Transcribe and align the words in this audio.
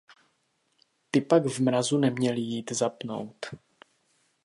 Ty 1.11 1.21
pak 1.21 1.45
v 1.45 1.59
mrazu 1.61 1.97
neměly 1.97 2.41
jít 2.41 2.71
zapnout. 2.71 3.45